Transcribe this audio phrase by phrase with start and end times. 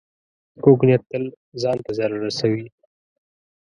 [0.63, 1.23] کوږ نیت تل
[1.61, 2.65] ځان ته ضرر رسوي